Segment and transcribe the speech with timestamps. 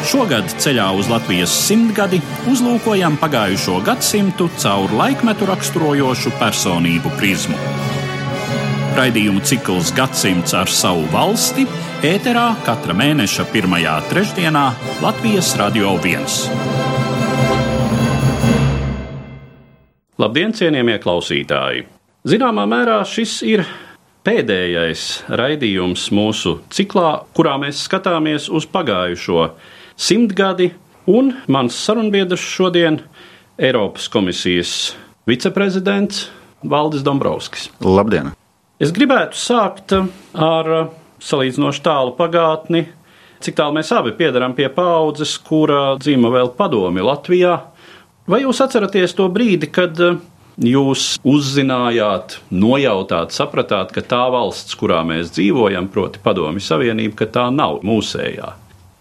[0.00, 7.58] Šogad ceļā uz Latvijas simtgadi uzlūkojam pagājušo gadsimtu caur laikmetu raksturojošu personību prizmu.
[8.96, 11.66] Raidījumu cikls Gadsimts ar savu valsti
[12.06, 14.62] ēterā katra mēneša pirmajā trešdienā
[15.04, 16.24] Latvijas Radio 1.
[20.20, 21.84] Labdien, cienījamie klausītāji!
[22.28, 23.66] Zināmā mērā šis ir
[24.24, 29.44] pēdējais raidījums mūsu ciklā, kurā mēs skatāmies uz pagājušo
[30.00, 30.70] simtgadi,
[31.06, 33.00] un mans sarunbiedrs šodien-
[33.60, 34.94] Eiropas komisijas
[35.28, 36.28] viceprezidents
[36.64, 37.68] Valdis Dombrovskis.
[37.84, 38.32] Labdien!
[38.80, 40.70] Es gribētu sākt ar
[41.20, 42.86] salīdzinoši tālu pagātni,
[43.44, 47.58] cik tālu mēs abi piedarām pie paudzes, kura dzīvo vēl padomi Latvijā.
[48.26, 50.00] Vai jūs atceraties to brīdi, kad
[50.60, 57.46] jūs uzzinājāt, nojautāt, sapratāt, ka tā valsts, kurā mēs dzīvojam, proti Padomju Savienība, ka tā
[57.52, 58.54] nav mūsējā?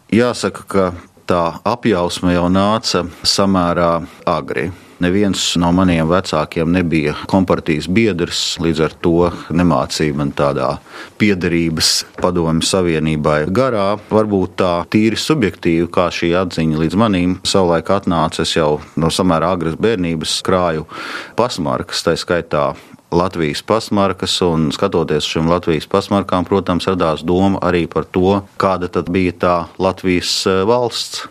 [0.09, 0.83] Jāsaka, ka
[1.29, 3.91] tā apjausme jau nāca samērā
[4.25, 4.71] agri.
[4.99, 10.73] Neviens no maniem vecākiem nebija kompartijas biedrs, līdz ar to nemācīja man tādā
[11.21, 13.93] piederības padomju savienībai garā.
[14.09, 19.53] Varbūt tā tīri subjektīvi, kā šī atziņa līdz manim savulaik atnāca, es jau no samērā
[19.55, 20.89] agras bērnības krāju
[21.37, 22.71] pasmarkas, tā skaitā
[23.11, 28.89] Latvijas pasmarkas, un skatoties uz šīm Latvijas pasmarkām, protams, radās doma arī par to, kāda
[28.93, 31.25] tad bija tā Latvijas e, valsts.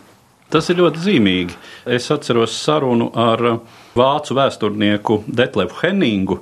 [0.49, 1.55] Tas ir ļoti zīmīgi.
[1.85, 3.61] Es atceros sarunu ar
[3.95, 6.39] vācu vēsturnieku Detlevu Henningu,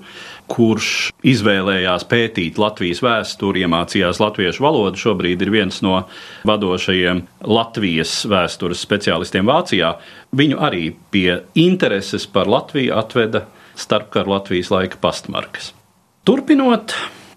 [0.47, 4.97] kurš izvēlējās pētīt Latvijas vēsturi, iemācījās latviešu valodu.
[5.01, 5.99] Šobrīd ir viens no
[6.47, 9.97] vadošajiem Latvijas vēstures speciālistiem Vācijā.
[10.39, 13.43] Viņu arī pie intereses par Latviju atveda
[13.77, 15.71] starpkara Latvijas laika pastmarkas.
[16.27, 16.95] Turpinot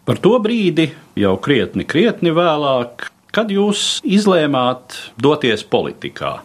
[0.09, 6.41] par to brīdi, jau krietni, krietni vēlāk, kad jūs izlēmāt doties politikā.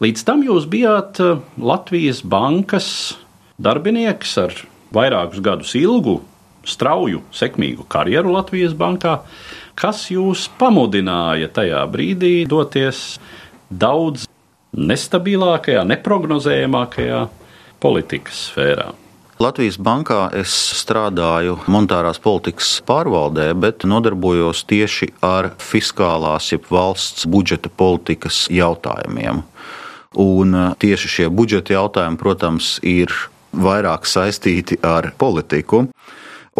[0.00, 2.90] Līdz tam jūs bijāt eh, Latvijas bankas
[3.60, 4.56] darbinieks ar
[4.94, 6.20] vairākus gadus ilgu,
[6.66, 9.20] strauju, sekmīgu karjeru Latvijas bankā.
[9.78, 13.18] Kas jūs pamudināja tajā brīdī doties
[13.70, 14.26] daudz
[14.76, 17.22] nestabilākajā, neprognozējamākajā
[17.80, 18.90] politikas sfērā?
[19.40, 27.72] Latvijas bankā es strādāju monetārās politikas pārvaldē, bet nodarbojos tieši ar fiskālās, jeb valsts budžeta
[27.72, 29.40] politikas jautājumiem.
[30.20, 33.14] Un eh, tieši šie budžeta jautājumi, protams, ir
[33.56, 35.86] vairāk saistīti ar politiku.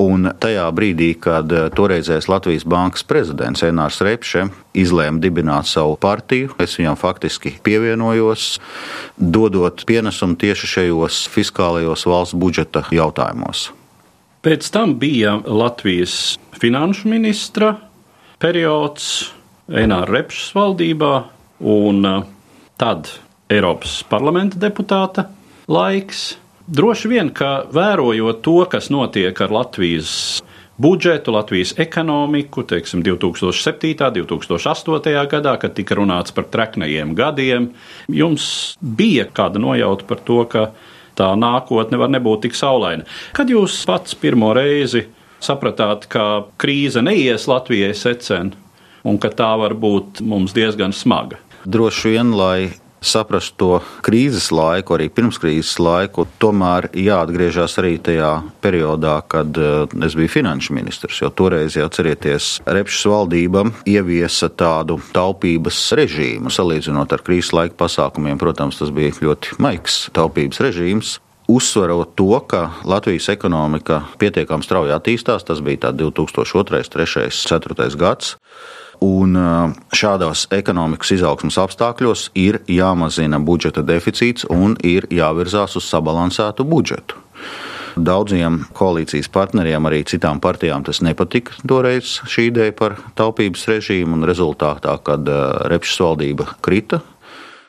[0.00, 4.46] Un tajā brīdī, kad eh, toreizējais Latvijas bankas prezidents Enārs Repše
[4.78, 8.46] izlēma dibināt savu partiju, es viņam faktiski pievienojos,
[9.18, 13.68] dodot pienesumu tieši šajos fiskālajos valsts budžeta jautājumos.
[14.40, 17.74] Pēc tam bija Latvijas finanšu ministra
[18.40, 19.34] periods
[19.68, 21.14] Enāra Repšas valdībā,
[21.60, 22.22] un eh,
[22.80, 23.12] tad
[23.50, 25.28] Eiropas parlamenta deputāta
[25.68, 26.38] laiks.
[26.70, 30.10] Droši vien, ka vērojot to, kas notiek ar Latvijas
[30.78, 33.96] budžetu, Latvijas ekonomiku, teiksim, 2007.
[34.22, 35.24] un 2008.
[35.32, 37.72] gadā, kad tika runāts par treknajiem gadiem,
[38.06, 38.44] jums
[38.80, 40.62] bija kāda nojauta par to, ka
[41.18, 43.02] tā nākotne var nebūt tik saulaina.
[43.34, 45.08] Kad jūs pats pirmo reizi
[45.42, 48.54] sapratāt, ka krīze neies Latvijai secen
[49.02, 51.42] un ka tā var būt mums diezgan smaga?
[51.66, 52.70] Droši vien, lai
[53.00, 58.32] saprast to krīzes laiku, arī pirmskrīzes laiku, tomēr jāatgriežas arī tajā
[58.64, 61.22] periodā, kad eh, es biju finanšu ministrs.
[61.22, 66.52] Jo toreiz, ja atcerieties, Repšas valdība ieviesa tādu taupības režīmu.
[66.52, 71.18] Salīdzinot ar krīzes laika pasākumiem, protams, tas bija ļoti maigs taupības režīms
[71.50, 75.44] uzsverot to, ka Latvijas ekonomika pietiekami strauji attīstās.
[75.46, 78.36] Tas bija 2002, 2003, 2004 gads.
[79.00, 79.32] Un
[79.96, 87.16] šādos ekonomikas izaugsmas apstākļos ir jāmazina budžeta deficīts un ir jāvirzās uz sabalansētu budžetu.
[87.96, 94.94] Daudziem koalīcijas partneriem, arī citām partijām, tas nepatika toreiz šī ideja par taupības režīmu, rezultātā,
[95.02, 95.26] kad
[95.72, 97.00] Repšas valdība krita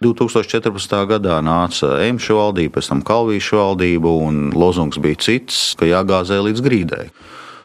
[0.02, 0.96] 2014.
[1.06, 6.64] gadā nāca Eimša valdība, pēc tam Kalvīša valdība, un lozungs bija cits, ka jāgāzē līdz
[6.66, 7.04] grīdai.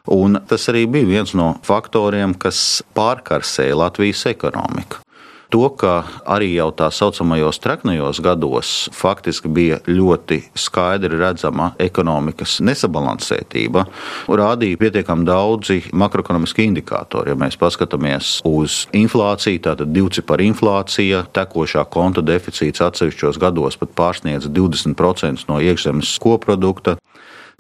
[0.07, 5.03] Un tas arī bija viens no faktoriem, kas pārkarsēja Latvijas ekonomiku.
[5.51, 5.93] to, ka
[6.29, 13.87] arī jau tā saucamajos traknajos gados faktiski bija ļoti skaidri redzama ekonomikas nesabalansētība,
[14.27, 17.33] rādīja pietiekami daudzi makroekonomiski indikātori.
[17.33, 24.51] Ja mēs paskatāmies uz inflāciju, tātad divcipara inflācija, tekošā konta deficīts atsevišķos gados pat pārsniedz
[24.51, 26.99] 20% no iekšzemes koprodukta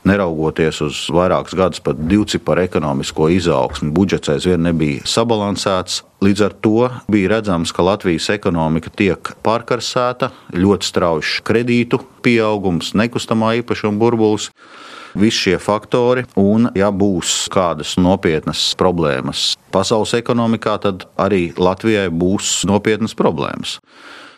[0.06, 6.02] neraugoties uz vairākus gadus pat divciparu ekonomisko izaugsmu, budžets aizvien nebija sabalansēts.
[6.24, 13.56] Līdz ar to bija redzams, ka Latvijas ekonomika tiek pārkarsēta, ļoti strauji kredītu pieaugums, nekustamā
[13.60, 14.50] īpašuma burbulis
[15.16, 22.62] visi šie faktori, un ja būs kādas nopietnas problēmas pasaules ekonomikā, tad arī Latvijai būs
[22.68, 23.78] nopietnas problēmas.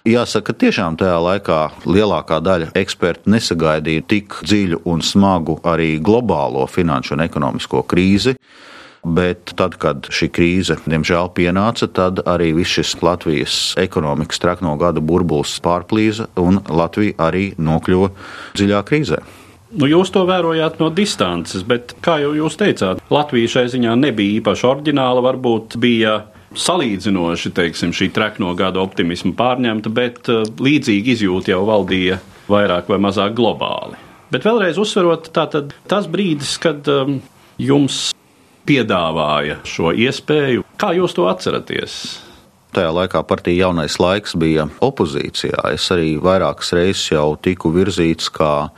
[0.07, 1.59] Jāsaka, tiešām tajā laikā
[1.89, 8.37] lielākā daļa ekspertu nesagaidīja tik dziļu un smagu arī globālo finanšu un ekonomisko krīzi.
[9.03, 15.03] Bet tad, kad šī krīze, diemžēl, pienāca, tad arī viss šis Latvijas ekonomikas trakno gadu
[15.03, 18.11] burbulis pārplīza un Latvija arī nokļuva
[18.59, 19.21] dziļā krīzē.
[19.79, 24.39] Nu, jūs to vērojāt no distances, bet, kā jau jūs teicāt, Latvija šai ziņā nebija
[24.41, 26.23] īpaši oriģināla, varbūt bija
[26.57, 33.01] salīdzinoši teiksim, šī trekno gada optimisma pārņemta, bet uh, līdzīgi izjūta jau valdīja vairāk vai
[33.03, 33.99] mazāk globāli.
[34.33, 37.19] Bet vēlreiz uzsverot, tātad tas brīdis, kad um,
[37.61, 38.09] jums
[38.69, 42.01] piedāvāja šo iespēju, kā jūs to atceraties?
[42.69, 45.71] Tajā laikā partija jaunais laiks bija opozīcijā.
[45.73, 48.69] Es arī vairākas reizes jau tiku virzīts kā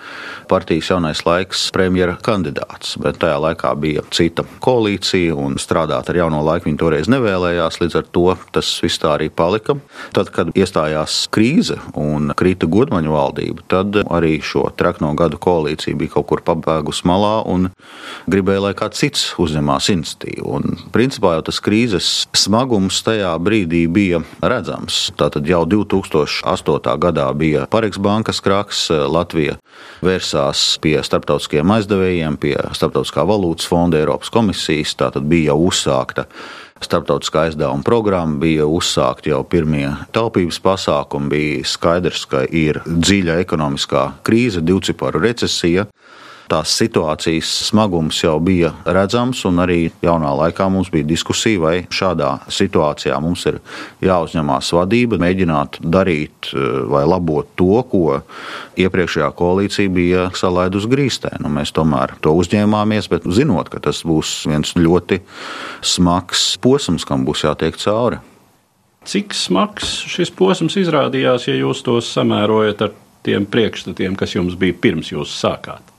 [0.50, 6.38] partijas jaunais laiks premjera kandidāts, bet tajā laikā bija cita koalīcija un strādāt ar jauno
[6.46, 7.80] laiku viņi toreiz nevēlējās.
[7.82, 9.74] Līdz ar to tas viss tā arī palika.
[10.14, 16.14] Tad, kad iestājās krīze un krita godmaņu valdība, tad arī šo trakno gadu koalīcija bija
[16.14, 17.72] kaut kur pabēgus malā un
[18.30, 20.46] gribēja, lai kāds cits uzņemās iniciatīvu.
[20.46, 25.12] Un, principā jau tas krīzes smagums tajā brīdī brīdī bija redzams.
[25.16, 26.98] Tātad jau 2008.
[26.98, 29.56] gadā bija Pareks bankas kraks, Latvija
[30.02, 34.94] vērsās pie starptautiskiem aizdevējiem, pie Starptautiskā valūtas fonda, Eiropas komisijas.
[34.96, 36.26] Tātad bija jau uzsākta
[36.80, 44.22] starptautiskā aizdevuma programma, bija uzsākti jau pirmie taupības pasākumi, bija skaidrs, ka ir dziļa ekonomiskā
[44.24, 45.86] krīze, divciparu recesija
[46.50, 52.32] tās situācijas smagums jau bija redzams, un arī jaunā laikā mums bija diskusija, vai šādā
[52.50, 53.60] situācijā mums ir
[54.04, 58.20] jāuzņemās vadība, mēģināt darīt eh, vai labot to, ko
[58.80, 61.36] iepriekšējā koalīcija bija salaidusi grīstē.
[61.42, 65.20] Nu, mēs tomēr to uzņēmāmies, bet zinot, ka tas būs viens ļoti
[65.86, 68.20] smags posms, kam būs jātiek cauri.
[69.08, 72.92] Cik smags šis posms izrādījās, ja jūs tos samērojat ar
[73.24, 75.89] tiem priekšstatiem, kas jums bija pirms jūs sākāt?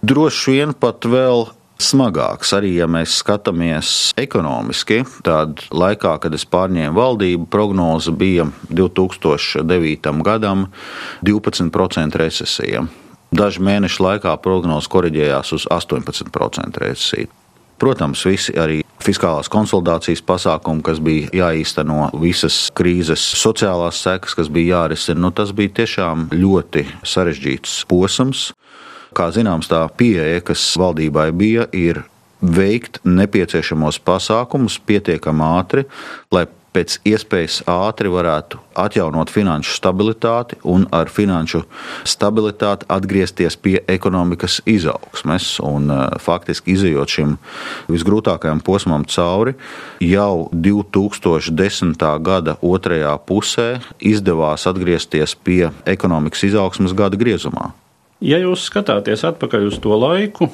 [0.00, 1.50] Droši vien pat vēl
[1.80, 2.54] smagāks.
[2.56, 10.22] Arī ja mēs skatāmies ekonomiski, tad laikā, kad es pārņēmu valdību, prognoze bija 2009.
[10.24, 10.68] gadam
[11.26, 12.86] 12% recesija.
[13.30, 17.30] Dažu mēnešu laikā prognoze korģējās uz 18% recesiju.
[17.80, 24.82] Protams, visi arī fiskālās konsolidācijas pasākumi, kas bija jāīsteno, visas krīzes sociālās sekas, kas bija
[24.82, 28.50] jārisina, nu, tas bija tiešām ļoti sarežģīts posms.
[29.16, 32.04] Kā zināms, tā pieeja, kas valdībai bija, ir
[32.40, 35.84] veikt nepieciešamos pasākumus pietiekami ātri,
[36.32, 41.64] lai pēc iespējas ātri varētu atjaunot finanšu stabilitāti un ar finanšu
[42.06, 45.48] stabilitāti atgriezties pie ekonomikas izaugsmes.
[45.66, 47.36] Un, uh, faktiski izējot šim
[47.90, 49.56] visgrūtākajam posmam cauri,
[50.04, 52.06] jau 2010.
[52.22, 57.72] gada otrajā pusē izdevās atgriezties pie ekonomikas izaugsmes gada griezumā.
[58.20, 60.50] Ja jūs skatāties atpakaļ uz to laiku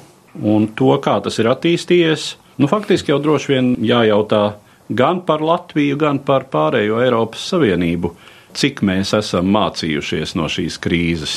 [0.47, 2.29] un to, kā tas ir attīstījies,
[2.63, 4.45] nu, faktiski jau droši vien jājautā
[4.89, 8.13] gan par Latviju, gan par pārējo Eiropas Savienību,
[8.57, 11.37] cik mēs esam mācījušies no šīs krīzes.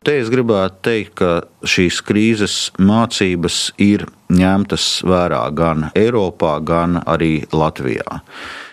[0.00, 7.42] Te es gribētu teikt, ka šīs krīzes mācības ir ņemtas vērā gan Eiropā, gan arī
[7.52, 8.22] Latvijā.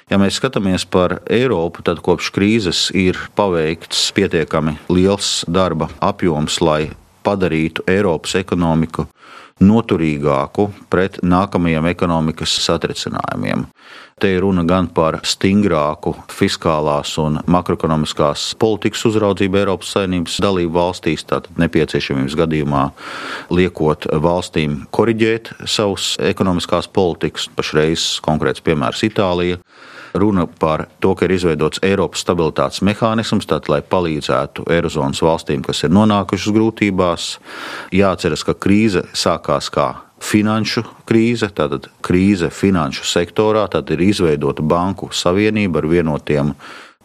[0.07, 6.93] Ja mēs skatāmies par Eiropu, tad kopš krīzes ir paveikts pietiekami liels darba apjoms, lai
[7.27, 9.03] padarītu Eiropas ekonomiku
[9.59, 13.65] noturīgāku pret nākamajiem ekonomikas satricinājumiem.
[14.17, 21.25] Te ir runa gan par stingrāku fiskālās un makroekonomiskās politikas uzraudzību Eiropas Savienības dalību valstīs,
[21.27, 22.85] tātad nepieciešamības gadījumā
[23.51, 29.59] liekot valstīm koriģēt savus ekonomiskās politikas, pašreiz konkrēts piemērs Itālija
[30.13, 35.83] runa par to, ka ir izveidots Eiropas stabilitātes mehānisms, tātad, lai palīdzētu Eirozonas valstīm, kas
[35.83, 37.29] ir nonākušas grūtībās.
[37.95, 39.89] Jāatceras, ka krīze sākās kā
[40.23, 46.53] finanšu krīze, tātad krīze finanšu sektorā, tad ir izveidota banku savienība ar vienotiem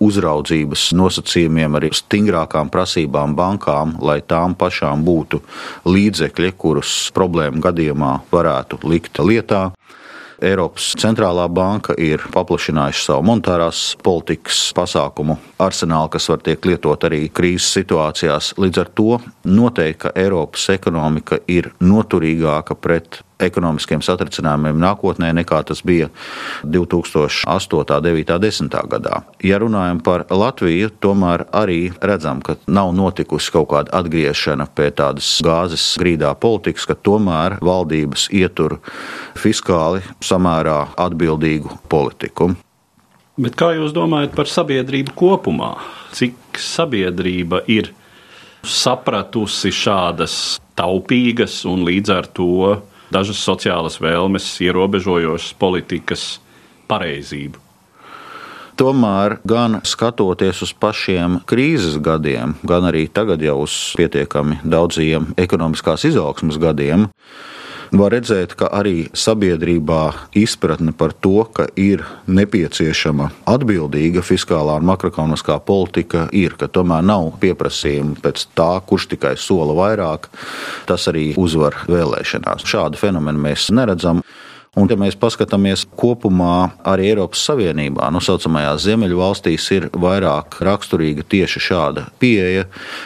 [0.03, 5.43] uzraudzības nosacījumiem, arī stingrākām prasībām bankām, lai tām pašām būtu
[5.87, 9.69] līdzekļi, kurus problēmu gadījumā varētu likt lietā.
[10.43, 17.29] Eiropas centrālā banka ir paplašinājusi savu monetārās politikas pasākumu arsenālu, kas var tiek lietot arī
[17.31, 18.53] krīzes situācijās.
[18.59, 26.09] Līdz ar to noteikti, Eiropas ekonomika ir noturīgāka pret ekonomiskiem satricinājumiem nākotnē nekā tas bija
[26.65, 29.23] 2008, 9, 10 gadā.
[29.45, 35.35] Ja runājam par Latviju, tomēr arī redzam, ka nav notikusi kaut kāda atgriešana pie tādas
[35.45, 38.79] gāzes grīdā politikas, ka tomēr valdības ietur
[39.39, 42.53] fiskāli samērā atbildīgu politiku.
[43.43, 45.73] Bet kā jūs domājat par sabiedrību kopumā?
[46.13, 47.89] Cik sabiedrība ir
[48.63, 50.35] sapratusi šādas
[50.79, 52.77] taupīgas un līdz ar to
[53.13, 56.25] dažas sociālas vēlmes, ierobežojošas politikas
[56.91, 57.61] pareizību.
[58.81, 66.07] Tomēr, gan skatoties uz pašiem krīzes gadiem, gan arī tagad jau uz pietiekami daudziem ekonomiskās
[66.09, 67.11] izaugsmas gadiem,
[67.99, 70.01] var redzēt, ka arī sabiedrībā
[70.39, 77.35] izpratne par to, ka ir nepieciešama atbildīga fiskālā un makroekonomiskā politika, ir, ka tomēr nav
[77.43, 80.31] pieprasījuma pēc tā, kurš tikai sola vairāk,
[80.89, 82.65] tas arī uzvar vēlēšanās.
[82.69, 84.23] Šādu fenomenu mēs neredzam.
[84.73, 91.27] Un, ja mēs paskatāmies kopumā arī Eiropas Savienībā, nu, saucamajās Ziemeļu valstīs ir vairāk raksturīga
[91.29, 92.63] tieši šāda pieeja,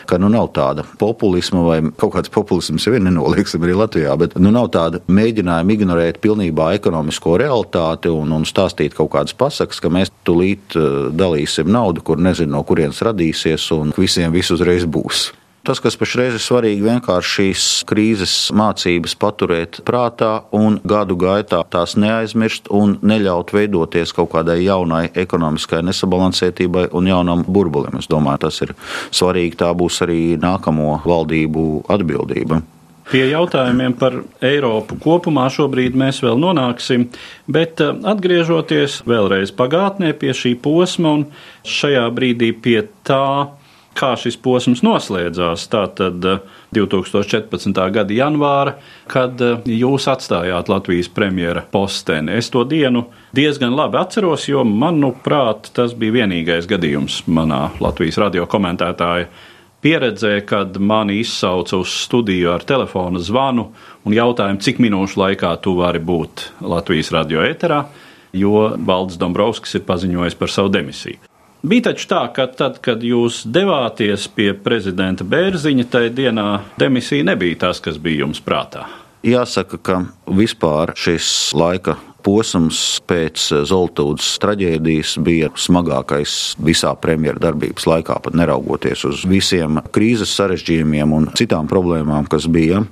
[0.06, 4.52] ka nu nav tāda populisma vai kaut kāds populisms jau nenolieksim arī Latvijā, bet nu
[4.54, 10.14] nav tāda mēģinājuma ignorēt pilnībā ekonomisko realitāti un, un stāstīt kaut kādas pasakas, ka mēs
[10.22, 15.32] tulīt eh, dalīsim naudu, kur nezinu, no kurienes radīsies un visiem viss uzreiz būs.
[15.66, 21.96] Tas, kas pašreiz ir svarīgi, vienkārši šīs krīzes mācības paturēt prātā un gadu gaitā tās
[21.98, 27.98] neaizmirst un neļaut veidoties kaut kādai jaunai ekonomiskai nesabalansētībai un jaunam burbulim.
[27.98, 28.76] Es domāju, tas ir
[29.10, 29.58] svarīgi.
[29.64, 32.62] Tā būs arī nākamo valdību atbildība.
[33.10, 37.10] Pie jautājumiem par Eiropu kopumā šobrīd mēs vēl nonāksim,
[37.50, 41.30] bet eh, atgriežoties vēlreiz pagātnē pie šī posma un
[41.66, 43.50] šajā brīdī pie tā,
[43.96, 45.66] kā šis posms noslēdzās.
[45.72, 46.20] Tātad
[46.76, 47.72] 2014.
[47.72, 48.76] Eh, gada janvāra,
[49.10, 52.36] kad eh, jūs atstājāt Latvijas premjera posteni.
[52.36, 58.46] Es to dienu diezgan labi atceros, jo, manuprāt, tas bija vienīgais gadījums manā Latvijas radio
[58.50, 59.28] komentētāja
[59.86, 63.68] pieredzē, kad mani izsauca uz studiju ar telefona zvanu
[64.04, 67.84] un jautājumu, cik minūšu laikā tu vari būt Latvijas radio eterā,
[68.34, 71.35] jo Valdis Dombrovskis ir paziņojis par savu demisiju.
[71.66, 76.44] Bija taču tā, ka tad, kad jūs devāties pie prezidenta Bērziņa, tajā dienā
[76.78, 78.84] demisija nebija tas, kas bija jums prātā.
[79.26, 79.96] Jāsaka, ka
[80.30, 81.96] vispār šis laika
[82.26, 90.34] posms pēc Zoltūdas traģēdijas bija smagākais visā premjeras darbības laikā, pat neraugoties uz visiem krīzes
[90.38, 92.82] sarežģījumiem un citām problēmām, kas bija.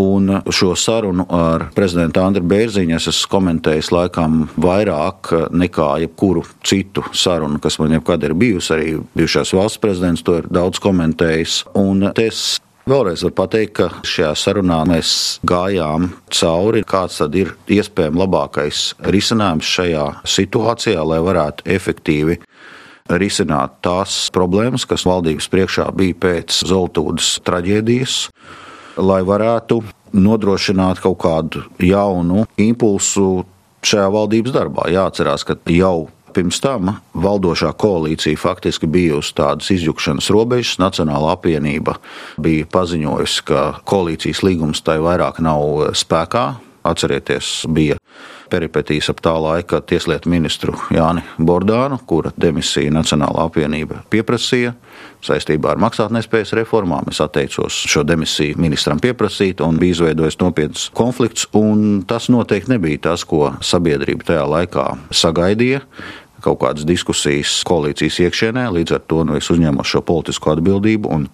[0.00, 7.04] Un šo sarunu ar prezidentu Andriu Bērziņu es esmu komentējis laikam vairāk nekā jebkuru citu
[7.14, 8.72] sarunu, kas man jebkad ir bijusi.
[8.74, 11.60] Arī bijušais valsts prezidents to ir daudz komentējis.
[11.78, 15.10] Un es Vēlreiz var pateikt, ka šajā sarunā mēs
[15.48, 22.36] gājām cauri, kāds tad ir iespējams labākais risinājums šajā situācijā, lai varētu efektīvi
[23.08, 28.18] risināt tās problēmas, kas valdības priekšā bija pēc Zoltūdas traģēdijas,
[29.00, 29.80] lai varētu
[30.12, 33.46] nodrošināt kaut kādu jaunu impulsu
[33.80, 34.90] šajā valdības darbā.
[34.92, 40.80] Jāatcerās, ka jau Pirms tam valdošā koalīcija faktiski bija uz tādas izjukšanas robežas.
[40.82, 41.96] Nacionāla apvienība
[42.42, 46.46] bija paziņojusi, ka koalīcijas līgums tai vairāk nav spēkā.
[46.84, 47.96] Atcerieties, bija
[48.52, 54.74] peripetīs ap tā laika tieslietu ministru Jāni Bordānu, kura demisiju Nacionālā apvienība pieprasīja
[55.24, 57.08] saistībā ar maksātnespējas reformām.
[57.08, 61.48] Es atteicos šo demisiju ministram pieprasīt, un bija izveidojis nopietns konflikts.
[62.10, 65.80] Tas noteikti nebija tas, ko sabiedrība tajā laikā sagaidīja
[66.44, 68.66] kaut kādas diskusijas koalīcijas iekšienē.
[68.76, 71.26] Līdz ar to nu, es uzņēmu šo politisko atbildību un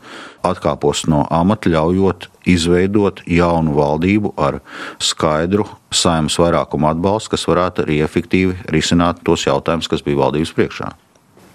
[0.46, 4.60] atkāpos no amata, ļaujot izveidot jaunu valdību ar
[5.02, 10.90] skaidru saimnes vairākumu atbalstu, kas varētu arī efektīvi risināt tos jautājumus, kas bija valdības priekšā.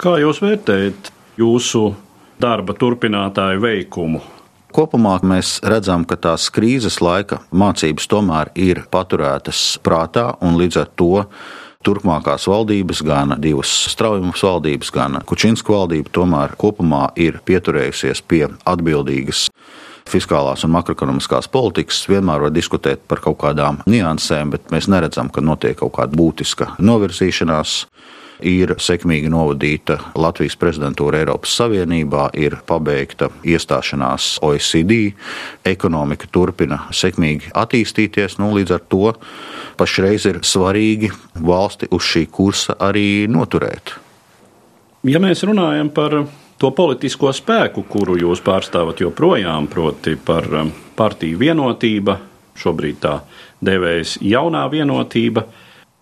[0.01, 1.87] Kā jūs vērtējat jūsu
[2.41, 4.23] darba turpinātāju veikumu?
[4.75, 10.89] Kopumā mēs redzam, ka tās krīzes laika mācības tomēr ir paturētas prātā un līdz ar
[10.99, 11.23] to
[11.85, 19.47] turpmākās valdības, gan divas straujumas valdības, gan Kučinska valdība tomēr kopumā ir pieturējusies pie atbildīgas
[20.09, 22.03] fiskālās un makroekonomiskās politikas.
[22.09, 26.75] Vienmēr var diskutēt par kaut kādām niansēm, bet mēs neredzam, ka notiek kaut kāda būtiska
[26.79, 27.79] novirzīšanās.
[28.43, 35.13] Ir sekmīgi novadīta Latvijas prezidentūra Eiropas Savienībā, ir pabeigta iestāšanās OECD,
[35.65, 38.35] ekonomika turpina sekmīgi attīstīties.
[38.41, 39.13] Nu, līdz ar to
[39.79, 43.95] pašreiz ir svarīgi valsti uz šī kursa arī noturēt.
[45.05, 46.23] Ja mēs runājam par
[46.57, 52.17] to politisko spēku, kuru jūs pārstāvat joprojām, proti par um, partiju vienotība,
[52.59, 53.19] šobrīd tā
[53.63, 55.45] devējas jaunā vienotība,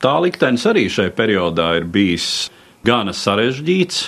[0.03, 2.49] Tā liktenis arī šajā periodā ir bijis
[2.83, 4.01] gana sarežģīts.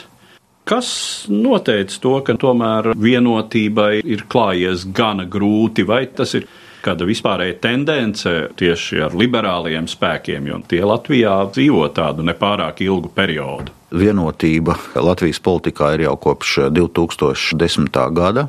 [0.67, 0.89] Kas
[1.31, 6.49] noteica to, ka tomēr vienotībai ir klājies gana grūti, vai tas ir
[6.83, 13.71] kāda vispārēja tendence tieši ar liberāliem spēkiem, jo tie Latvijā dzīvo tādu nepārāk ilgu periodu?
[13.95, 17.95] Vienotība Latvijas politikā ir jau kopš 2010.
[18.15, 18.47] gada,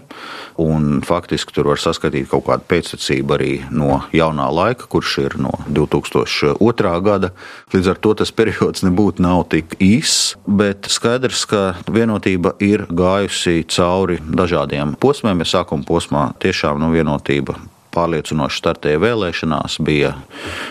[0.59, 5.53] un faktiski tur var saskatīt kaut kādu pēctecību arī no jaunā laika, kurš ir no
[5.71, 6.97] 2002.
[7.07, 7.31] gada.
[7.75, 13.63] Līdz ar to tas periods nebūtu nav tik īss, bet skaidrs, ka vienotība ir gājusi
[13.71, 15.47] cauri dažādiem posmiem.
[15.47, 17.59] Ja sākuma posmā tiešām nu, vienotība
[17.97, 20.13] pārliecinoši startēja vēlēšanās, bija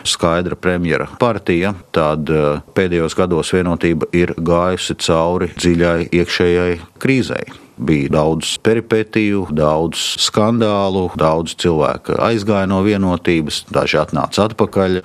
[0.08, 7.46] skaidra premjera partija, tad eh, pēdējos gados vienotība ir gājusi cauri dziļai iekšējai krīzei.
[7.76, 15.02] Bija daudz peripetiju, daudz skandālu, daudz cilvēku aizgāja no vienotības, daži atnāca atpakaļ.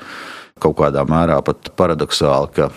[0.60, 2.68] Kaut kādā mērā pat paradoxāli, ka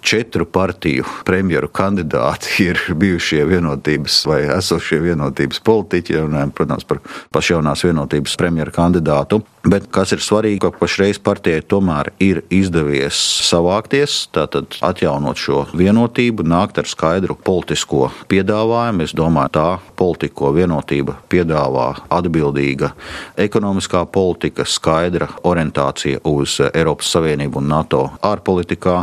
[0.00, 7.02] četru partiju premjeru kandidāti ir bijušie vienotības vai esošie vienotības politiķi, runājot, protams, par
[7.34, 9.42] pašjaunās vienotības premjeru kandidātu.
[9.62, 16.42] Bet kas ir svarīgi, ka pašreiz partijai tomēr ir izdevies savākties, tātad atjaunot šo vienotību,
[16.42, 19.06] nākt ar skaidru politisko piedāvājumu.
[19.06, 22.90] Es domāju, tā politika, ko vienotība piedāvā, atbildīga
[23.38, 28.98] ekonomiskā politika, skaidra orientācija uz Eiropas Savienību un NATO ārpolitikā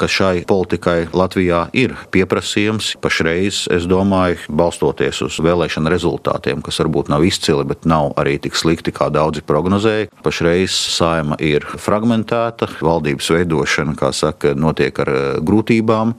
[0.00, 2.94] ka šai politikai Latvijā ir pieprasījums.
[3.04, 8.56] Pašreiz, es domāju, balstoties uz vēlēšanu rezultātiem, kas varbūt nav izcili, bet nav arī tik
[8.56, 10.08] slikti, kā daudzi prognozēja.
[10.24, 16.16] Pašreiz saima ir fragmentēta, valdības veidošana, kā saka, notiek ar eh, grūtībām,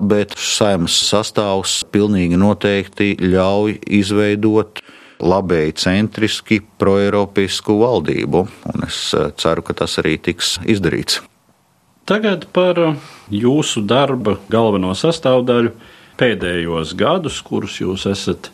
[0.00, 4.80] bet saimas sastāvs pilnīgi noteikti ļauj izveidot
[5.18, 8.46] labēji centriski, proeiropisku valdību.
[8.72, 11.20] Un es eh, ceru, ka tas arī tiks izdarīts.
[12.08, 12.78] Tagad par
[13.28, 15.74] jūsu darba galveno sastāvdaļu
[16.16, 18.48] pēdējos gadus, kurus jūs esat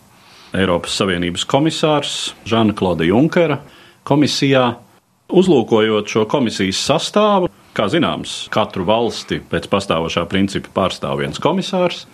[0.55, 3.61] Eiropas Savienības komisārs Žana Klauda Junkera
[4.07, 4.73] komisijā.
[5.31, 12.05] Uzlūkojot šo komisijas sastāvu, kā zināms, katru valsti pēc pastāvošā principa pārstāv viens komisārs.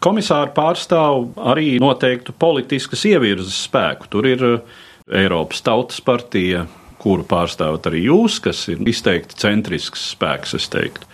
[0.00, 4.08] Komisāri pārstāv arī noteiktu politiskas ievirzes spēku.
[4.08, 4.44] Tur ir
[5.12, 6.64] Eiropas Tautas partija,
[7.00, 11.08] kuru pārstāvat arī jūs, kas ir izteikti centrisks spēks, es teiktu.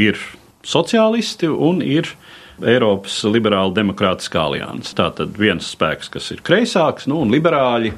[0.00, 0.20] Ir
[0.66, 2.12] sociālisti un ir
[2.64, 4.94] Eiropas Liberāla Demokrātiskā alianse.
[4.96, 7.92] Tātad viens spēks, kas ir kreisāks, nu, un liberāļi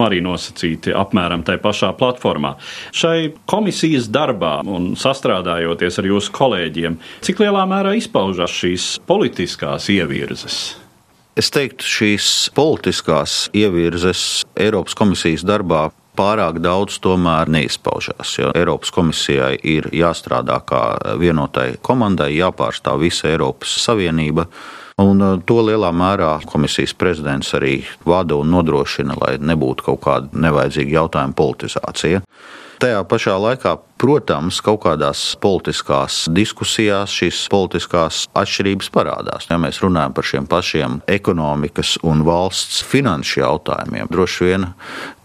[0.00, 2.54] arī nosacīti apmēram tajā pašā platformā.
[2.96, 10.60] Šai komisijas darbā un sastrādājoties ar jūsu kolēģiem, cik lielā mērā izpaužas šīs politiskās ievirzes?
[11.38, 15.88] Es teiktu, šīs politiskās ievirzes Eiropas komisijas darbā
[16.20, 18.34] pārāk daudz tomēr neizpaužās.
[18.40, 20.82] Jo Eiropas komisijai ir jāstrādā kā
[21.20, 24.46] vienotai komandai, jāpārstāv visa Eiropas Savienība.
[25.00, 30.42] Un uh, to lielā mērā komisijas prezidents arī vada un nodrošina, lai nebūtu kaut kāda
[30.44, 32.20] nevajadzīga jautājuma politizācija.
[32.80, 39.48] Tajā pašā laikā, protams, kaut kādās politiskās diskusijās šīs politiskās atšķirības parādās.
[39.50, 44.64] Ja mēs runājam par šiem pašiem ekonomikas un valsts finanšu jautājumiem, droši vien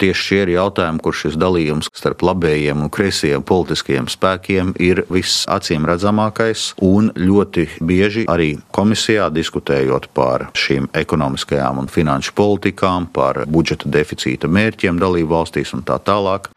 [0.04, 5.88] tieši šie ir jautājumi, kur šis dalījums starp labējiem un kreisajiem politiskiem spēkiem ir visacīm
[5.88, 6.74] redzamākais.
[6.84, 14.52] Un ļoti bieži arī komisijā diskutējot par šīm ekonomiskajām un finanšu politikām, par budžeta deficīta
[14.52, 16.52] mērķiem dalību valstīs un tā tālāk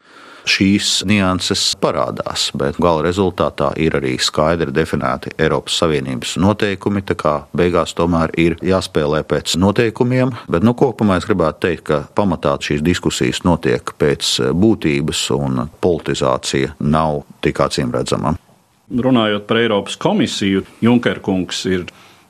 [0.49, 7.03] šīs nianses parādās, bet gala rezultātā ir arī skaidri definēti Eiropas Savienības noteikumi.
[7.05, 12.01] Tā kā beigās tomēr ir jāspēlē pēc noteikumiem, bet nu, kopumā es gribētu teikt, ka
[12.17, 18.35] pamatā šīs diskusijas notiek pēc būtības un politizācija nav tik acīm redzama.
[18.89, 21.85] Runājot par Eiropas komisiju, Junkerkungs ir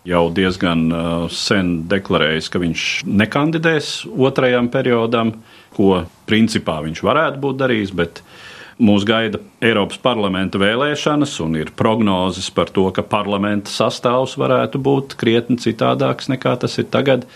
[0.10, 5.36] jau diezgan uh, sen deklarējis, ka viņš nekandidēs otrajam periodam
[5.80, 8.22] ko principā viņš varētu būt darījis, bet
[8.84, 15.18] mūs gaida Eiropas parlamenta vēlēšanas un ir prognozes par to, ka parlamenta sastāvs varētu būt
[15.20, 17.28] krietni citādāks nekā tas ir tagad.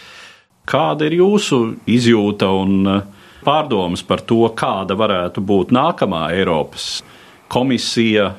[0.69, 1.59] Kāda ir jūsu
[1.91, 3.01] izjūta un uh,
[3.43, 7.01] pārdomas par to, kāda varētu būt nākamā Eiropas
[7.51, 8.31] komisija?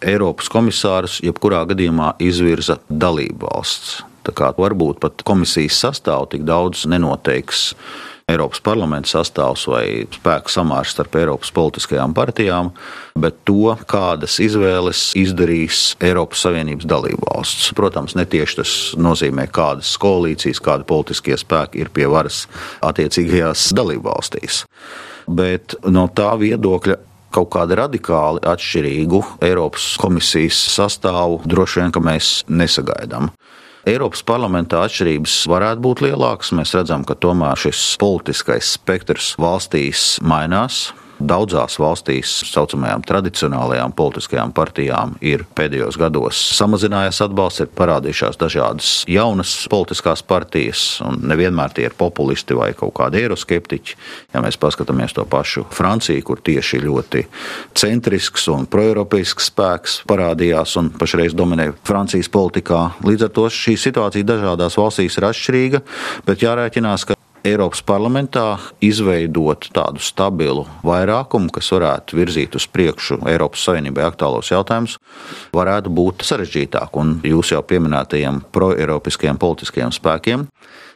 [0.00, 4.00] Eiropas komisārus jebkurā gadījumā izvirza dalību valsts.
[4.24, 7.70] Tā kā varbūt pat komisijas sastāvu tik daudz nenoteiks
[8.30, 9.84] Eiropas parlamenta sastāvs vai
[10.14, 12.70] spēku samārs starp Eiropas politiskajām partijām,
[13.18, 17.72] bet to, kādas izvēles izdarīs Eiropas Savienības dalībvalsts.
[17.76, 22.44] Protams, netieši tas nozīmē, kādas koalīcijas, kādi politiskie spēki ir pie varas
[22.86, 24.64] attiecīgajās dalībvalstīs.
[25.30, 27.00] Bet no tā viedokļa
[27.34, 33.30] kaut kādu radikāli atšķirīgu Eiropas komisijas sastāvu droši vien mēs nesagaidām.
[33.88, 36.52] Eiropas parlamentā atšķirības varētu būt lielākas.
[36.56, 40.90] Mēs redzam, ka tomēr šis politiskais spektrs valstīs mainās.
[41.20, 48.90] Daudzās valstīs, tā saucamajām tradicionālajām politiskajām partijām, ir pēdējos gados samazinājies atbalsts, ir parādījušās dažādas
[49.10, 53.96] jaunas politiskās partijas, un nevienmēr tie ir populisti vai kaut kādi eiroskeptiķi.
[54.34, 57.26] Ja mēs paskatāmies to pašu Franciju, kur tieši ļoti
[57.78, 64.28] centrisks un proeiropeisks spēks parādījās un pašreiz dominē Francijas politikā, līdz ar to šī situācija
[64.32, 65.84] dažādās valstīs ir atšķirīga,
[66.28, 73.62] bet jārēķinās, ka Eiropas parlamentā izveidot tādu stabilu vairākumu, kas varētu virzīt uz priekšu Eiropas
[73.64, 74.98] Savienībai aktuālos jautājumus,
[75.56, 76.98] varētu būt sarežģītāk.
[77.00, 80.44] Un jūs jau pieminētajiem proeiropiskajiem politiskajiem spēkiem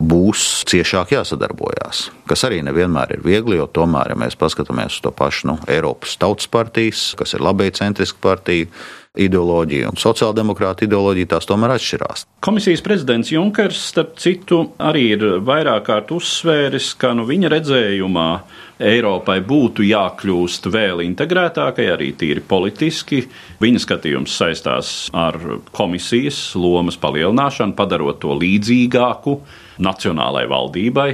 [0.02, 2.08] būs ciešāk jāsadarbojās.
[2.28, 6.16] Kas arī nevienmēr ir viegli, jo tomēr, ja mēs paskatāmies uz to pašu nu, Eiropas
[6.20, 8.70] Tautas partijas, kas ir labai centriska partija,
[9.14, 12.24] ideoloģija un sociāldemokrāta ideoloģija tās tomēr atšķirās.
[12.42, 18.28] Komisijas prezidents Junkers, starp citu, arī ir vairāk kārt uzsvēris, ka nu, viņa redzējumā
[18.82, 23.20] Eiropai būtu jākļūst vēl integrētākai, arī tīri politiski.
[23.62, 25.38] Viņa skatījums saistās ar
[25.74, 29.36] komisijas lomas palielināšanu, padarot to līdzīgāku
[29.84, 31.08] nacionālajai valdībai.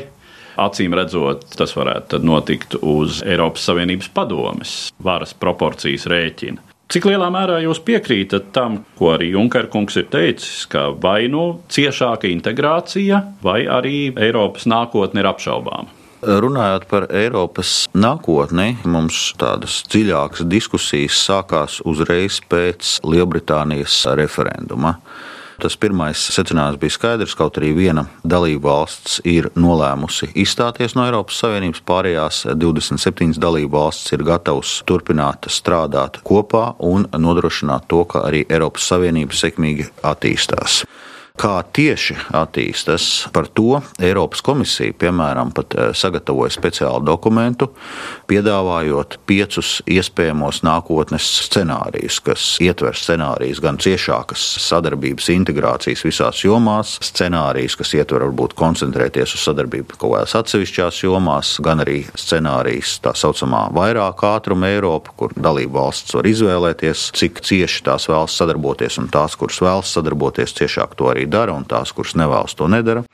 [0.61, 6.65] Acīm redzot, tas varētu notikt uz Eiropas Savienības padomes varas proporcijas rēķina.
[6.91, 12.27] Cik lielā mērā jūs piekrītat tam, ko arī Junkerkungs ir teicis, ka vai nu ciešāka
[12.33, 16.00] integrācija, vai arī Eiropas nākotne ir apšaubāma?
[16.21, 24.99] Runājot par Eiropas nākotni, mums tādas dziļākas diskusijas sākās uzreiz pēc Lielbritānijas referenduma.
[25.61, 31.41] Tas pirmais secinājums bija skaidrs, kaut arī viena dalība valsts ir nolēmusi izstāties no Eiropas
[31.41, 38.45] Savienības, pārējās 27 dalību valstis ir gatavas turpināt strādāt kopā un nodrošināt to, ka arī
[38.49, 40.83] Eiropas Savienība sekmīgi attīstās
[41.41, 43.07] kā tieši attīstas.
[43.33, 47.71] Par to Eiropas komisija, piemēram, pat eh, sagatavoja speciālu dokumentu,
[48.31, 57.79] piedāvājot piecus iespējamos nākotnes scenārijus, kas ietver scenārijus gan ciešākas sadarbības integrācijas visās jomās, scenārijus,
[57.81, 63.67] kas ietver varbūt koncentrēties uz sadarbību kaut kādās atsevišķās jomās, gan arī scenārijus tā saucamā
[63.77, 69.39] vairāk ātruma Eiropa, kur dalība valsts var izvēlēties, cik cieši tās vēlas sadarboties, un tās,
[69.41, 73.05] kuras vēlas sadarboties ciešāk, to arī dara, un tās, kuras nevēlas to nedara.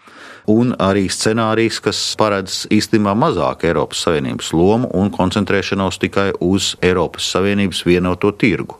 [0.51, 7.31] Un arī scenārijs, kas paredz īstenībā mazāk Eiropas Savienības lomu un koncentrēšanos tikai uz Eiropas
[7.35, 8.79] Savienības vienoto tirgu.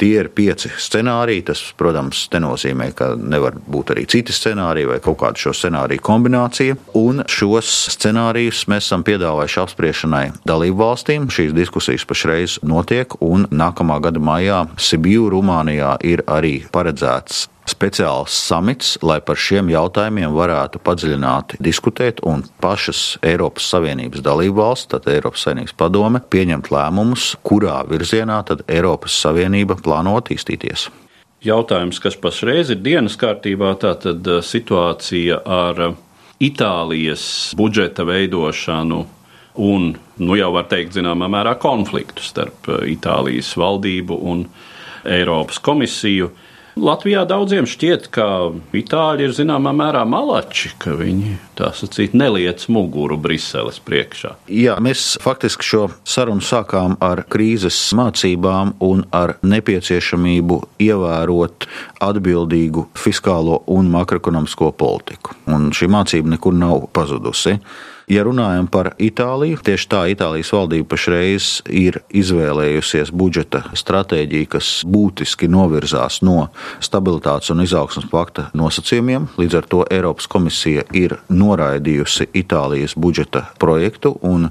[0.00, 1.42] Tie ir pieci scenāriji.
[1.50, 6.78] Tas, protams, nenozīmē, ka nevar būt arī citi scenāriji vai kaut kāda šo scenāriju kombinācija.
[6.96, 11.28] Un šos scenārijus mēs esam piedāvājuši apspriešanai dalību valstīm.
[11.28, 18.96] Šīs diskusijas pašreiz notiek, un nākamā gada maijā Sibiju, Rumānijā, ir arī paredzēts speciāls samits,
[19.02, 25.76] lai par šiem jautājumiem varētu padziļināti diskutēt un pašas Eiropas Savienības dalībvalsts, tad Eiropas Savienības
[25.78, 30.88] padome, pieņemt lēmumus, kurā virzienā tad Eiropas Savienība plāno attīstīties.
[31.40, 35.96] Jautājums, kas pašreiz ir dienas kārtībā, tātad eh, situācija ar eh,
[36.40, 37.22] Itālijas
[37.56, 38.98] budžeta veidošanu
[39.60, 39.86] un,
[40.20, 44.44] nu jau var teikt, zināmā mērā konfliktu starp eh, Itālijas valdību un
[45.08, 46.28] Eiropas komisiju.
[46.78, 48.26] Latvijā daudziem šķiet, ka
[48.76, 54.34] itāļi ir zināmā mērā malači, ka viņi tā sacīt neliec muguru Briseles priekšā.
[54.52, 61.68] Jā, mēs faktiski šo sarunu sākām ar krīzes mācībām un ar nepieciešamību ievērot
[62.00, 65.36] atbildīgu fiskālo un makroekonomisko politiku.
[65.50, 67.58] Un šī mācība nekur nav pazudusi.
[68.10, 75.46] Ja runājam par Itāliju, tieši tā Itālijas valdība pašreiz ir izvēlējusies budžeta stratēģiju, kas būtiski
[75.46, 76.48] novirzās no
[76.82, 79.28] stabilitātes un izaugsmas pakta nosacījumiem.
[79.38, 81.20] Līdz ar to Eiropas komisija ir
[81.50, 84.48] noraidījusi Itālijas budžeta projektu un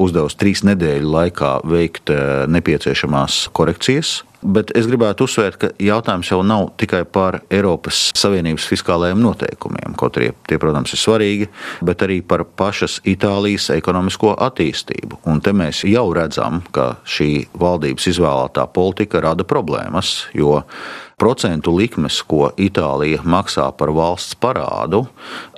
[0.00, 4.20] uzdevusi trīs nedēļu laikā veikt eh, nepieciešamās korekcijas.
[4.40, 10.16] Bet es gribētu uzsvērt, ka jautājums jau nav tikai par Eiropas Savienības fiskālajiem noteikumiem, kaut
[10.16, 11.48] arī tie, protams, ir svarīgi,
[11.84, 15.20] bet arī par pašas Itālijas ekonomisko attīstību.
[15.28, 20.62] Un te mēs jau redzam, ka šī valdības izvēlētā politika rada problēmas, jo
[21.20, 25.04] procentu likmes, ko Itālija maksā par valsts parādu,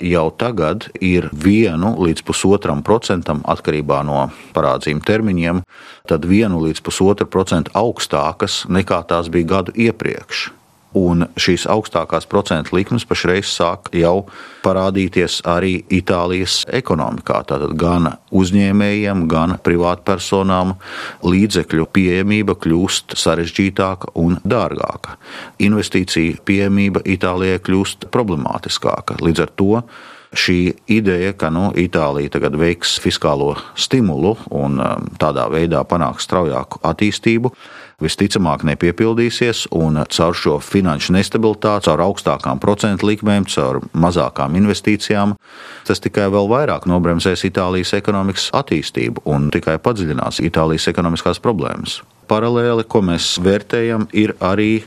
[0.03, 4.25] jau tagad ir 1 līdz 1,5 procentam atkarībā no
[4.57, 5.63] parādzīm termiņiem,
[6.11, 10.51] tad 1 līdz 1,5 procentu augstākas nekā tās bija gadu iepriekš
[10.99, 14.27] un šīs augstākās procentu likmes pašreiz sāk jau
[14.63, 17.43] parādīties arī Itālijas ekonomikā.
[17.49, 20.77] Tātad gan uzņēmējiem, gan privātpersonām
[21.27, 25.19] līdzekļu pieejamība kļūst sarežģītāka un dārgāka.
[25.63, 29.21] Investīcija pieejamība Itālijai kļūst problemātiskāka.
[29.23, 29.71] Līdz ar to
[30.33, 36.81] šī ideja, ka nu, Itālija tagad veiks fiskālo stimulu un um, tādā veidā panāks straujāku
[36.89, 37.53] attīstību,
[38.03, 45.37] visticamāk nepiepildīsies, un caur šo finanšu nestabilitāti, caur augstākām procentu likmēm, caur mazākām investīcijām,
[45.89, 52.01] tas tikai vēl vairāk nobremzēs Itālijas ekonomikas attīstību un tikai padziļinās Itālijas ekonomiskās problēmas.
[52.31, 54.85] Paralēli, ko mēs vērtējam, ir arī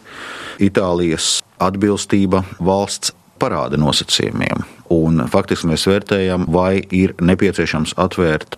[0.63, 4.63] Itālijas atbilstība valsts parāda nosacījumiem.
[4.93, 8.57] Un faktiski mēs vērtējam, vai ir nepieciešams atvērt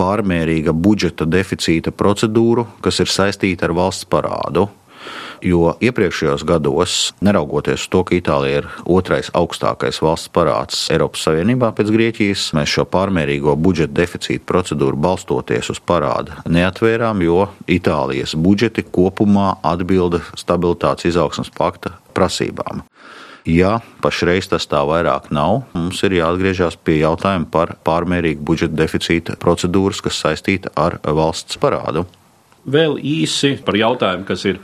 [0.00, 4.70] pārmērīga budžeta deficīta procedūru, kas ir saistīta ar valsts parādu.
[5.40, 11.70] Jo iepriekšējos gados, neraugoties uz to, ka Itālija ir otrais augstākais valsts parāds Eiropas Savienībā
[11.76, 18.84] pēc Grieķijas, mēs šo pārmērīgo budžeta deficīta procedūru balstoties uz parādu neatvērām, jo Itālijas budžeti
[18.84, 22.84] kopumā atbilda stabilitātes izaugsmas pakta prasībām.
[23.48, 29.36] Ja pašreiz tas tā vairāk nav, mums ir jāatgriežas pie jautājuma par pārmērīgu budžeta deficīta
[29.40, 32.04] procedūras, kas saistīta ar valsts parādu.
[32.68, 34.60] Vēl īsi par jautājumu, kas ir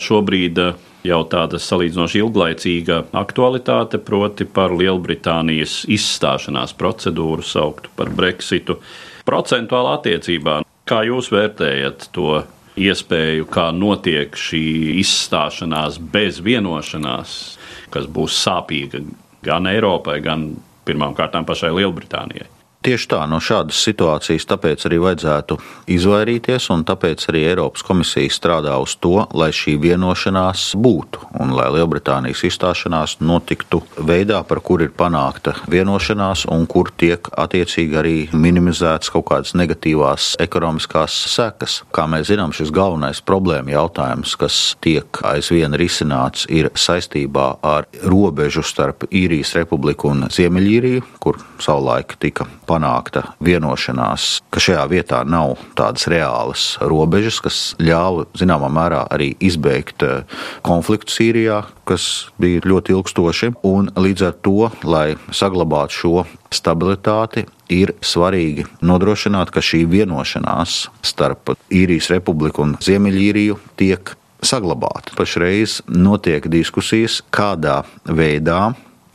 [0.00, 0.78] šobrīd eh,
[1.10, 8.78] jau tāda salīdzinoši ilglaicīga aktualitāte, proti par Lielbritānijas izstāšanās procedūru, sauktu par Brexitu.
[9.26, 12.44] Procentuālā attiecībā, kā jūs vērtējat to
[12.80, 14.62] iespēju, kā notiek šī
[15.02, 17.59] izstāšanās bez vienošanās?
[17.90, 19.02] Kas būs sāpīga
[19.46, 20.50] gan Eiropai, gan
[20.86, 22.48] pirmkārt pašai Lielbritānijai.
[22.80, 25.58] Tieši tā, no šādas situācijas tāpēc arī vajadzētu
[25.92, 31.66] izvairīties, un tāpēc arī Eiropas komisija strādā uz to, lai šī vienošanās būtu, un lai
[31.74, 39.12] Lielbritānijas izstāšanās notiktu veidā, par kur ir panākta vienošanās, un kur tiek attiecīgi arī minimizētas
[39.12, 41.82] kaut kādas negatīvās ekonomiskās sekas.
[41.92, 48.64] Kā mēs zinām, šis galvenais problēma jautājums, kas tiek aizvien risināts, ir saistībā ar robežu
[48.64, 56.06] starp Īrijas republiku un Ziemeļīriju, kur savulaik tika panākta vienošanās, ka šajā vietā nav tādas
[56.10, 60.22] reālas robežas, kas ļāva zināmā mērā arī izbeigt eh,
[60.66, 62.06] konfliktu Sīrijā, kas
[62.40, 63.52] bija ļoti ilgstoši.
[63.66, 66.14] Un līdz ar to, lai saglabātu šo
[66.54, 75.14] stabilitāti, ir svarīgi nodrošināt, ka šī vienošanās starp Īrijas republiku un Ziemeļīriju tiek saglabāta.
[75.18, 78.70] Pašreiz notiek diskusijas, kādā veidā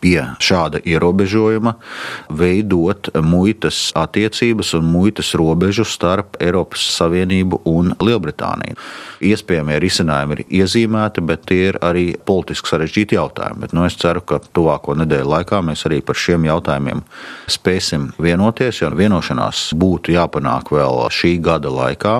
[0.05, 1.73] pie šāda ierobežojuma
[2.29, 8.77] veidot muitas attiecības un muitas robežu starp Eiropas Savienību un Lielbritāniju.
[9.25, 13.63] Iespējamie risinājumi ir iezīmēti, bet tie ir arī politiski sarežģīti jautājumi.
[13.65, 17.01] Bet, nu, es ceru, ka tuvāko nedēļu laikā mēs arī par šiem jautājumiem
[17.49, 22.19] spēsim vienoties, jo vienošanās būtu jāpanāk vēl šī gada laikā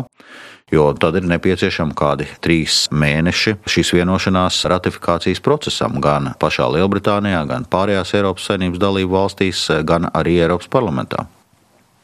[0.72, 7.68] jo tad ir nepieciešami kādi trīs mēneši šīs vienošanās ratifikācijas procesam gan pašā Lielbritānijā, gan
[7.70, 11.28] pārējās Eiropas Savienības dalību valstīs, gan arī Eiropas parlamentā.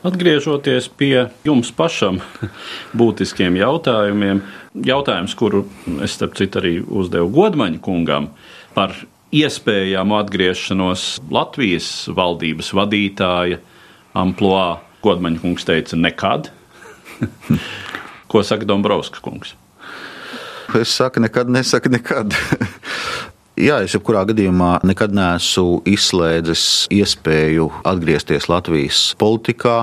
[0.05, 2.21] Atgriežoties pie jums pašam
[2.99, 4.43] būtiskiem jautājumiem,
[4.85, 5.65] jautājums, kuru
[6.05, 8.31] es starp citu arī uzdevu Godmaņa kungam
[8.77, 8.93] par
[9.33, 13.61] iespējamu atgriešanos Latvijas valdības vadītāja
[14.17, 14.79] amplitūdā.
[15.01, 16.51] Godmaņa kungs teica, nekad.
[18.31, 19.55] Ko saka Dombrovska kungs?
[20.79, 22.31] Es saku, nekad nesaku nekad.
[23.59, 26.63] Jā, es jebkurā gadījumā nekad neesmu izslēdzis
[26.95, 29.75] iespēju atgriezties Latvijas politikā.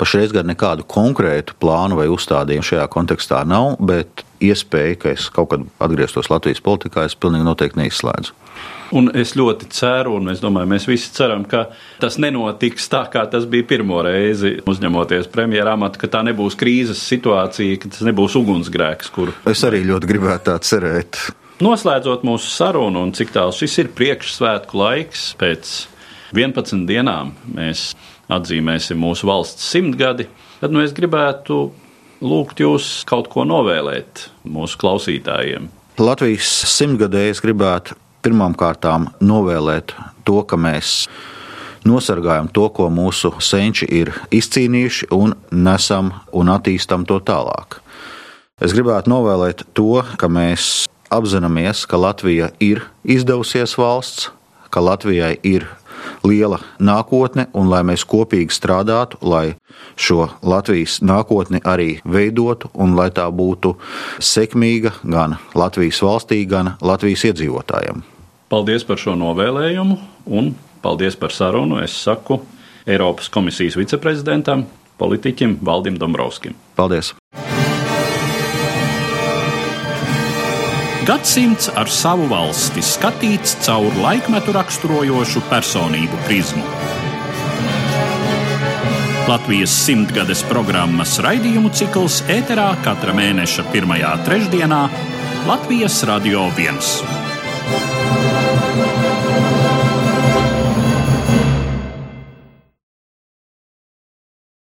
[0.00, 5.52] Pašreiz gan nekādu konkrētu plānu vai uzstādījumu šajā kontekstā nav, bet iespēja, ka es kaut
[5.54, 8.34] kad atgrieztos Latvijas politikā, es pilnīgi noteikti neizslēdzu.
[8.96, 11.66] Un es ļoti ceru, un es domāju, mēs visi ceram, ka
[12.00, 17.02] tas nenotiks tā, kā tas bija pirmo reizi, uzņemoties premjerā amatu, ka tā nebūs krīzes
[17.10, 19.12] situācija, ka tas nebūs ugunsgrēks.
[19.12, 19.36] Kuru...
[19.48, 21.20] Es arī ļoti gribētu tā cerēt.
[21.60, 25.74] Noslēdzot mūsu sarunu, un cik tālu šis ir priekšsvētku laiks, pēc
[26.32, 27.90] 11 dienām mēs
[28.32, 30.28] atzīmēsim mūsu valsts simtgadi.
[30.60, 31.60] tad nu, es gribētu
[32.24, 35.68] lūgt jūs kaut ko novēlēt mūsu klausītājiem.
[35.98, 39.94] Latvijas simtgadējas gribētu pirmām kārtām novēlēt
[40.26, 41.06] to, ka mēs
[41.88, 47.80] nosargājam to, ko mūsu senči ir izcīnījuši, un nesam un attīstam to tālāk.
[48.58, 54.32] Es gribētu novēlēt to, ka mēs apzināmies, ka Latvija ir izdevusies valsts,
[54.74, 55.68] ka Latvijai ir
[56.26, 59.56] liela nākotne, un lai mēs kopīgi strādātu, lai
[59.98, 63.74] šo Latvijas nākotni arī veidotu, un lai tā būtu
[64.18, 68.04] sekmīga gan Latvijas valstī, gan Latvijas iedzīvotājiem.
[68.48, 69.98] Paldies par šo novēlējumu,
[70.32, 71.82] un paldies par sarunu.
[71.84, 72.40] Es saku
[72.88, 74.64] Eiropas komisijas viceprezidentam,
[74.98, 76.56] politiķim Valdim Dombrovskim.
[76.76, 77.14] Paldies!
[81.08, 86.60] Gadsimts ar savu valsti skatīts caur laikmetu raksturojošu personību prizmu.
[89.28, 94.82] Latvijas simtgades programmas raidījumu cikls ēterā katra mēneša pirmajā trešdienā
[95.48, 98.47] Latvijas Radio 1.